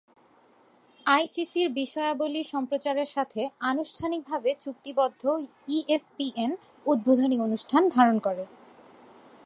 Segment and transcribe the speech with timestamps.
[1.05, 5.23] আইসিসির বিষয়াবলী সম্প্রচারের সাথে আনুষ্ঠানিকভাবে চুক্তিবদ্ধ
[5.67, 6.51] ইএসপিএন
[6.85, 8.43] উদ্বোধনী অনুষ্ঠান ধারণ করে।